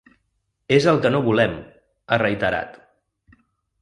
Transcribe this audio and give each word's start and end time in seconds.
“És 0.77 0.87
el 0.93 0.97
que 1.03 1.11
no 1.15 1.21
volem”, 1.29 1.53
ha 1.61 2.19
reiterat. 2.25 2.81